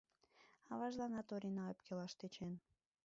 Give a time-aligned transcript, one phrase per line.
[0.71, 2.53] Аважланат Орина ӧпкелаш тӧчен: